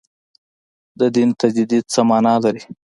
د 0.99 1.01
دین 1.15 1.29
تجدید 1.41 1.83
څه 1.93 2.01
معنا 2.09 2.33
لري. 2.43 2.63